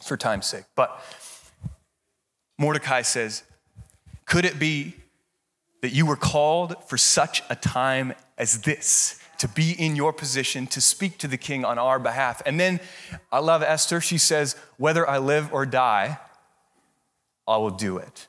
[0.02, 0.64] For time's sake.
[0.74, 1.00] But
[2.58, 3.42] Mordecai says,
[4.26, 4.94] Could it be
[5.82, 9.20] that you were called for such a time as this?
[9.38, 12.42] To be in your position to speak to the king on our behalf.
[12.44, 12.80] And then
[13.30, 14.00] I love Esther.
[14.00, 16.18] She says, Whether I live or die,
[17.46, 18.26] I will do it.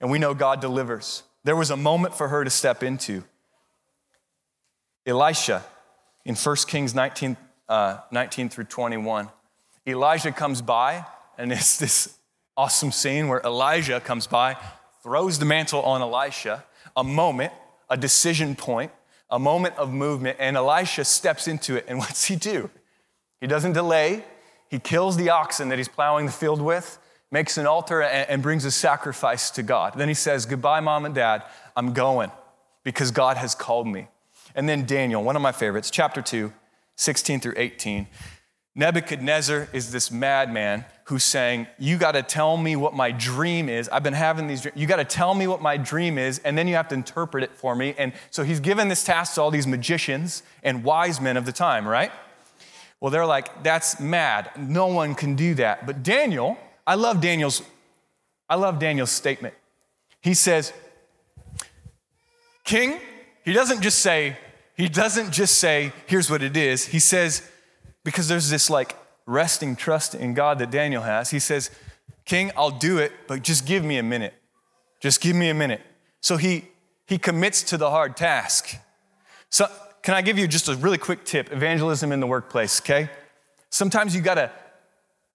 [0.00, 1.22] And we know God delivers.
[1.44, 3.24] There was a moment for her to step into.
[5.06, 5.64] Elisha,
[6.24, 7.36] in 1 Kings 19,
[7.68, 9.28] uh, 19 through 21,
[9.88, 11.06] Elijah comes by,
[11.38, 12.18] and it's this
[12.56, 14.56] awesome scene where Elijah comes by,
[15.02, 16.64] throws the mantle on Elisha,
[16.96, 17.52] a moment,
[17.88, 18.92] a decision point,
[19.30, 21.86] a moment of movement, and Elisha steps into it.
[21.88, 22.70] And what's he do?
[23.40, 24.24] He doesn't delay.
[24.68, 26.98] He kills the oxen that he's plowing the field with,
[27.30, 29.94] makes an altar, and, brings a sacrifice to God.
[29.96, 31.44] Then he says, Goodbye, mom and dad.
[31.76, 32.30] I'm going
[32.84, 34.08] because God has called me.
[34.54, 36.52] And then Daniel, one of my favorites, chapter 2,
[36.96, 38.08] 16 through 18.
[38.78, 43.88] Nebuchadnezzar is this madman who's saying, You got to tell me what my dream is.
[43.88, 44.76] I've been having these dreams.
[44.76, 47.42] You got to tell me what my dream is, and then you have to interpret
[47.42, 47.96] it for me.
[47.98, 51.50] And so he's given this task to all these magicians and wise men of the
[51.50, 52.12] time, right?
[53.00, 54.52] Well, they're like, That's mad.
[54.56, 55.84] No one can do that.
[55.84, 57.62] But Daniel, I love Daniel's,
[58.48, 59.54] I love Daniel's statement.
[60.20, 60.72] He says,
[62.62, 63.00] King,
[63.44, 64.36] he doesn't just say,
[64.76, 66.84] he doesn't just say, here's what it is.
[66.84, 67.42] He says,
[68.04, 71.30] because there's this like resting trust in God that Daniel has.
[71.30, 71.70] He says,
[72.24, 74.34] King, I'll do it, but just give me a minute.
[75.00, 75.80] Just give me a minute.
[76.20, 76.64] So he,
[77.06, 78.76] he commits to the hard task.
[79.50, 79.66] So,
[80.02, 81.52] can I give you just a really quick tip?
[81.52, 83.10] Evangelism in the workplace, okay?
[83.70, 84.50] Sometimes you gotta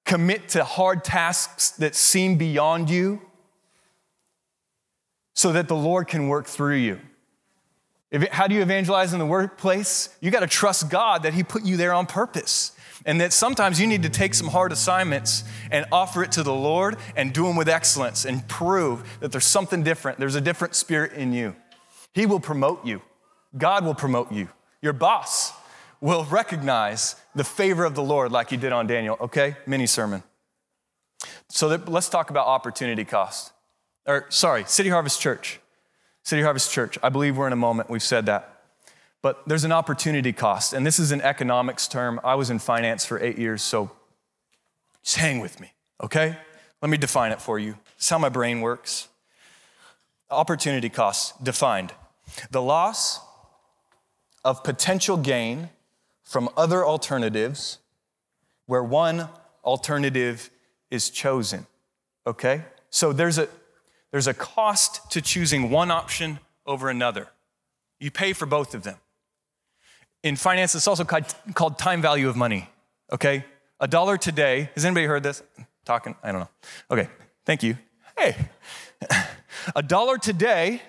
[0.06, 3.21] commit to hard tasks that seem beyond you
[5.36, 6.99] so that the Lord can work through you.
[8.32, 10.10] How do you evangelize in the workplace?
[10.21, 12.71] You got to trust God that He put you there on purpose.
[13.06, 16.54] And that sometimes you need to take some hard assignments and offer it to the
[16.54, 20.19] Lord and do them with excellence and prove that there's something different.
[20.19, 21.56] There's a different spirit in you.
[22.13, 23.02] He will promote you,
[23.58, 24.47] God will promote you.
[24.82, 25.52] Your boss
[25.99, 29.17] will recognize the favor of the Lord like He did on Daniel.
[29.19, 29.58] Okay?
[29.65, 30.23] Mini sermon.
[31.49, 33.52] So that, let's talk about opportunity cost.
[34.06, 35.60] Or, sorry, City Harvest Church.
[36.23, 38.62] City Harvest Church, I believe we're in a moment, we've said that.
[39.21, 42.19] But there's an opportunity cost, and this is an economics term.
[42.23, 43.91] I was in finance for eight years, so
[45.03, 46.38] just hang with me, okay?
[46.81, 47.77] Let me define it for you.
[47.95, 49.07] It's how my brain works.
[50.29, 51.93] Opportunity cost defined
[52.51, 53.19] the loss
[54.43, 55.69] of potential gain
[56.23, 57.79] from other alternatives
[58.65, 59.29] where one
[59.63, 60.49] alternative
[60.89, 61.65] is chosen,
[62.25, 62.63] okay?
[62.89, 63.47] So there's a,
[64.13, 67.30] there's a cost to choosing one option over another.
[67.99, 68.97] You pay for both of them.
[70.21, 72.69] In finance, it's also called time value of money,
[73.12, 73.43] okay?
[73.80, 75.41] A dollar today, has anybody heard this?
[75.84, 76.49] Talking, I don't know.
[76.91, 77.10] Okay,
[77.43, 77.76] thank you.
[78.15, 78.36] Hey,
[79.76, 80.84] a dollar today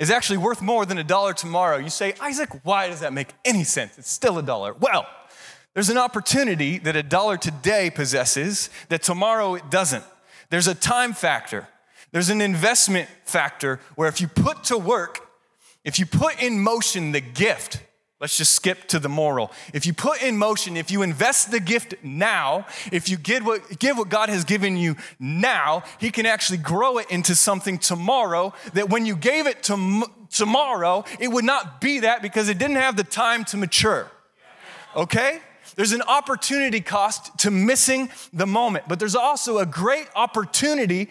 [0.00, 1.76] is actually worth more than a dollar tomorrow.
[1.76, 3.96] You say, Isaac, why does that make any sense?
[3.96, 4.74] It's still a dollar.
[4.74, 5.06] Well,
[5.74, 10.04] there's an opportunity that a dollar today possesses that tomorrow it doesn't.
[10.50, 11.68] There's a time factor.
[12.16, 15.28] There's an investment factor where if you put to work,
[15.84, 17.82] if you put in motion the gift,
[18.22, 19.52] let's just skip to the moral.
[19.74, 23.78] If you put in motion, if you invest the gift now, if you give what,
[23.78, 28.54] give what God has given you now, He can actually grow it into something tomorrow
[28.72, 32.76] that when you gave it to tomorrow, it would not be that because it didn't
[32.76, 34.10] have the time to mature.
[34.96, 35.40] Okay?
[35.74, 41.10] There's an opportunity cost to missing the moment, but there's also a great opportunity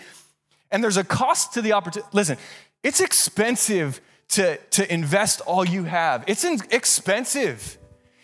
[0.75, 2.09] and there's a cost to the opportunity.
[2.11, 2.37] Listen,
[2.83, 6.25] it's expensive to, to invest all you have.
[6.27, 7.77] It's expensive.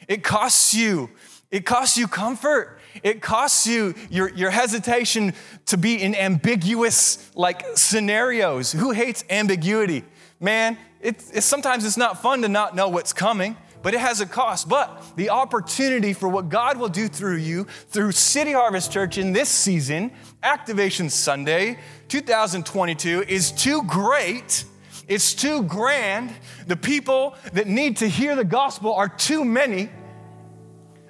[0.10, 1.10] It costs you.
[1.50, 2.78] It costs you comfort.
[3.04, 5.34] It costs you your, your hesitation
[5.68, 8.74] to be in ambiguous like scenarios.
[8.74, 10.04] Who hates ambiguity?
[10.42, 14.22] Man, it, it, sometimes it's not fun to not know what's coming but it has
[14.22, 14.70] a cost.
[14.70, 19.34] But the opportunity for what God will do through you, through City Harvest Church in
[19.34, 20.12] this season,
[20.44, 24.66] Activation Sunday 2022, is too great.
[25.08, 26.32] It's too grand.
[26.68, 29.90] The people that need to hear the gospel are too many.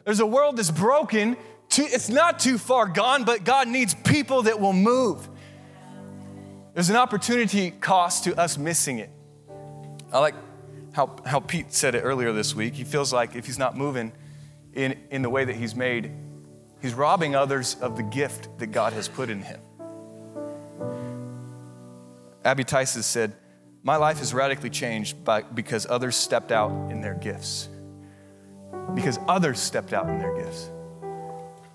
[0.05, 1.37] There's a world that's broken.
[1.77, 5.29] It's not too far gone, but God needs people that will move.
[6.73, 9.09] There's an opportunity cost to us missing it.
[10.11, 10.35] I like
[10.93, 12.73] how, how Pete said it earlier this week.
[12.73, 14.11] He feels like if he's not moving
[14.73, 16.11] in, in the way that he's made,
[16.81, 19.59] he's robbing others of the gift that God has put in him.
[22.43, 23.35] Abby Tyson said,
[23.83, 27.69] My life is radically changed by, because others stepped out in their gifts.
[28.95, 30.69] Because others stepped out in their gifts.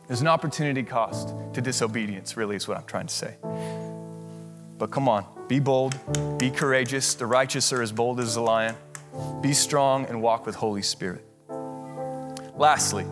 [0.07, 3.37] There's an opportunity cost to disobedience, really, is what I'm trying to say.
[4.79, 5.97] But come on, be bold,
[6.39, 7.15] be courageous.
[7.15, 8.77] The righteous are as bold as a lion.
[9.41, 11.25] Be strong and walk with Holy Spirit.
[12.57, 13.05] Lastly,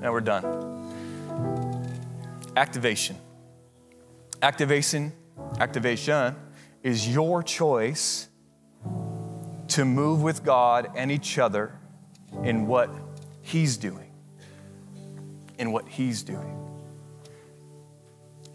[0.00, 0.44] now we're done.
[2.56, 3.16] Activation.
[4.42, 5.12] Activation,
[5.58, 6.34] activation
[6.82, 8.28] is your choice
[9.68, 11.78] to move with God and each other
[12.42, 12.90] in what
[13.42, 14.10] He's doing.
[15.58, 16.60] In what He's doing.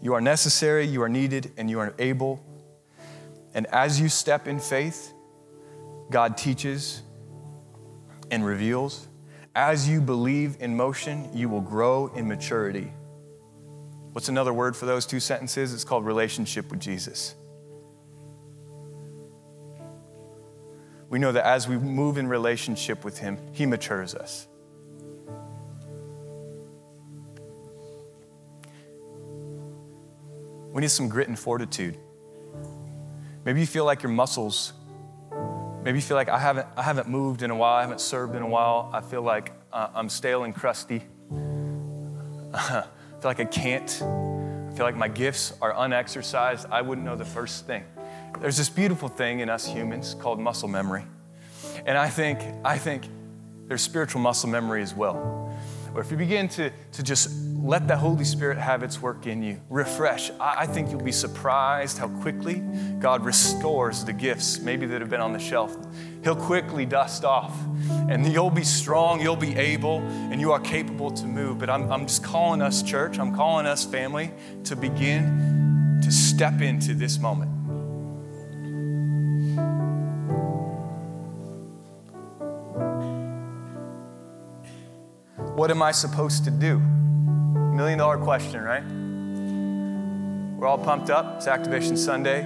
[0.02, 2.42] You are necessary, you are needed, and you are able.
[3.52, 5.12] And as you step in faith,
[6.10, 7.02] God teaches
[8.30, 9.06] and reveals.
[9.54, 12.92] As you believe in motion, you will grow in maturity.
[14.12, 15.72] What's another word for those two sentences?
[15.72, 17.34] It's called relationship with Jesus.
[21.08, 24.46] We know that as we move in relationship with Him, He matures us.
[30.72, 31.96] We need some grit and fortitude.
[33.44, 34.72] Maybe you feel like your muscles,
[35.82, 38.34] maybe you feel like I haven't, I haven't moved in a while, I haven't served
[38.34, 38.90] in a while.
[38.92, 41.02] I feel like uh, I'm stale and crusty.
[42.54, 42.84] I
[43.20, 43.90] feel like I can't.
[44.02, 46.66] I feel like my gifts are unexercised.
[46.70, 47.84] I wouldn't know the first thing.
[48.40, 51.04] There's this beautiful thing in us humans called muscle memory.
[51.86, 53.04] And I think, I think
[53.66, 55.54] there's spiritual muscle memory as well.
[55.94, 57.30] Or if you begin to, to just
[57.62, 61.12] let the Holy Spirit have its work in you, refresh, I, I think you'll be
[61.12, 62.62] surprised how quickly
[62.98, 65.76] God restores the gifts, maybe that have been on the shelf.
[66.24, 67.56] He'll quickly dust off,
[68.08, 71.58] and you'll be strong, you'll be able, and you are capable to move.
[71.58, 74.32] But I'm, I'm just calling us, church, I'm calling us, family,
[74.64, 77.50] to begin to step into this moment.
[85.56, 86.80] What am I supposed to do?
[87.72, 88.84] Million dollar question, right?
[90.58, 91.36] We're all pumped up.
[91.36, 92.42] It's Activation Sunday.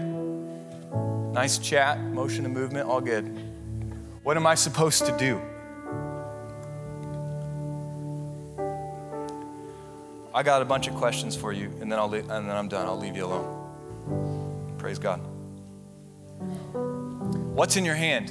[1.33, 3.25] Nice chat, motion and movement, all good.
[4.23, 5.41] What am I supposed to do?
[10.33, 12.87] I got a bunch of questions for you, and then, I'll and then I'm done.
[12.87, 14.75] I'll leave you alone.
[14.79, 15.21] Praise God.
[16.73, 18.31] What's in your hand?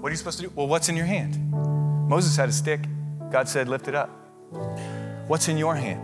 [0.00, 0.52] What are you supposed to do?
[0.54, 1.52] Well, what's in your hand?
[2.08, 2.80] Moses had a stick.
[3.30, 4.10] God said, Lift it up.
[5.32, 6.02] What's in your hand?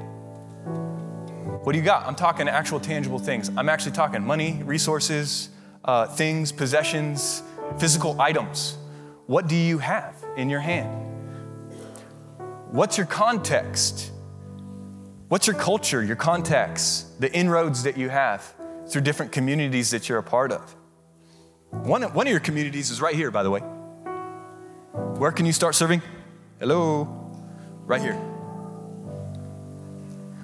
[1.62, 2.06] What do you got?
[2.06, 3.50] I'm talking actual tangible things.
[3.58, 5.50] I'm actually talking money, resources,
[5.84, 7.42] uh, things, possessions,
[7.76, 8.78] physical items.
[9.26, 10.88] What do you have in your hand?
[12.70, 14.12] What's your context?
[15.28, 18.54] What's your culture, your contacts, the inroads that you have
[18.88, 20.74] through different communities that you're a part of?
[21.68, 23.60] One, one of your communities is right here, by the way.
[25.20, 26.00] Where can you start serving?
[26.60, 27.04] Hello?
[27.84, 28.27] Right here.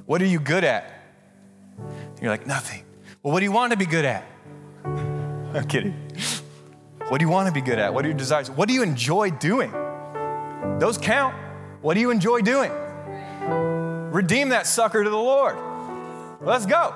[0.06, 0.92] What are you good at?
[2.20, 2.84] You're like, nothing.
[3.22, 4.24] Well, what do you want to be good at?
[4.84, 5.94] I'm kidding.
[7.08, 7.94] What do you want to be good at?
[7.94, 8.50] What are your desires?
[8.50, 9.70] What do you enjoy doing?
[10.78, 11.34] Those count.
[11.80, 12.70] What do you enjoy doing?
[14.10, 15.56] Redeem that sucker to the Lord.
[16.40, 16.94] Let's go.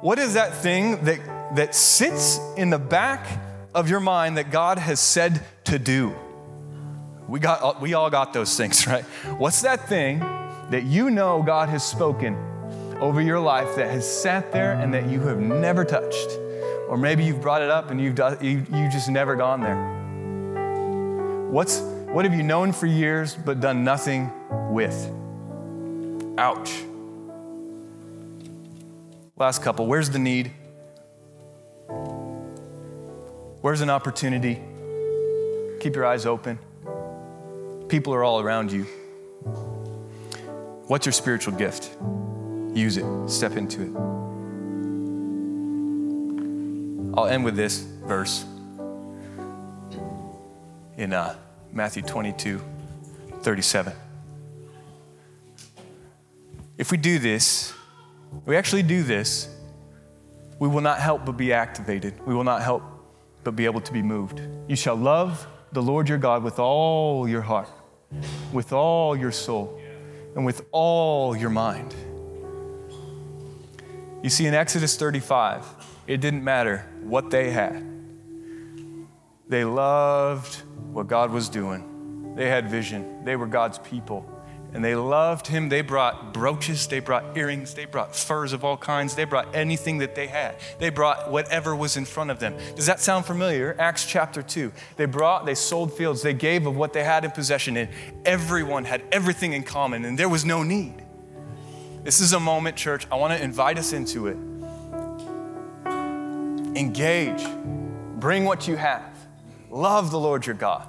[0.00, 3.26] What is that thing that, that sits in the back
[3.74, 6.14] of your mind that God has said to do?
[7.28, 9.04] We, got, we all got those things, right?
[9.38, 10.20] What's that thing
[10.70, 12.36] that you know God has spoken
[13.00, 16.38] over your life that has sat there and that you have never touched?
[16.88, 21.50] Or maybe you've brought it up and you've, done, you, you just never gone there.
[21.50, 24.30] What's, what have you known for years but done nothing
[24.70, 25.10] with?
[26.38, 26.82] Ouch.
[29.36, 30.50] Last couple, where's the need?
[33.60, 34.62] Where's an opportunity?
[35.80, 36.58] Keep your eyes open.
[37.88, 38.86] People are all around you.
[40.86, 41.90] What's your spiritual gift?
[42.72, 43.96] Use it, step into it.
[47.18, 48.44] I'll end with this verse
[50.96, 51.34] in uh,
[51.72, 52.62] Matthew 22
[53.40, 53.92] 37.
[56.78, 57.72] If we do this,
[58.44, 59.48] we actually do this,
[60.60, 62.14] we will not help but be activated.
[62.26, 62.82] We will not help
[63.42, 64.40] but be able to be moved.
[64.68, 67.68] You shall love the Lord your God with all your heart,
[68.52, 69.75] with all your soul,
[70.36, 71.94] and with all your mind.
[74.22, 75.64] You see, in Exodus 35,
[76.06, 77.84] it didn't matter what they had.
[79.48, 80.54] They loved
[80.92, 82.34] what God was doing.
[82.36, 83.24] They had vision.
[83.24, 84.30] They were God's people.
[84.76, 85.70] And they loved him.
[85.70, 89.96] They brought brooches, they brought earrings, they brought furs of all kinds, they brought anything
[89.98, 90.56] that they had.
[90.78, 92.54] They brought whatever was in front of them.
[92.74, 93.74] Does that sound familiar?
[93.78, 94.70] Acts chapter 2.
[94.96, 97.88] They brought, they sold fields, they gave of what they had in possession, and
[98.26, 101.02] everyone had everything in common, and there was no need.
[102.04, 104.36] This is a moment, church, I want to invite us into it.
[106.76, 107.42] Engage,
[108.16, 109.16] bring what you have,
[109.70, 110.86] love the Lord your God.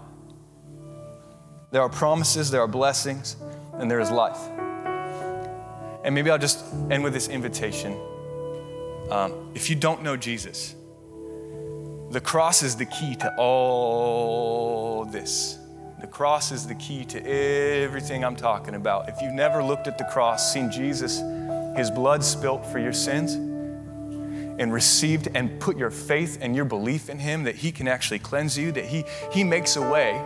[1.72, 3.38] There are promises, there are blessings
[3.80, 4.40] and there is life.
[6.04, 7.98] And maybe I'll just end with this invitation.
[9.10, 10.76] Um, if you don't know Jesus,
[12.12, 15.58] the cross is the key to all this.
[16.00, 19.10] The cross is the key to everything I'm talking about.
[19.10, 21.22] If you've never looked at the cross, seen Jesus,
[21.76, 23.34] his blood spilt for your sins,
[24.60, 28.20] and received and put your faith and your belief in him that he can actually
[28.20, 30.22] cleanse you, that he, he makes a way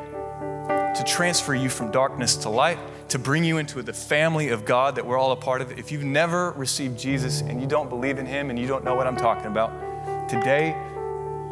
[0.96, 2.78] to transfer you from darkness to light,
[3.12, 5.78] to bring you into the family of God that we're all a part of.
[5.78, 8.96] If you've never received Jesus and you don't believe in Him and you don't know
[8.96, 10.74] what I'm talking about, today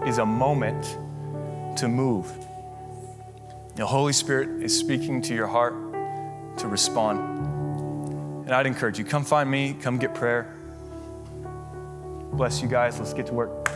[0.08, 0.98] is a moment
[1.78, 2.32] to move.
[3.76, 5.74] The Holy Spirit is speaking to your heart
[6.60, 7.20] to respond.
[8.46, 10.56] And I'd encourage you come find me, come get prayer.
[12.32, 12.98] Bless you guys.
[13.00, 13.70] Let's get to work.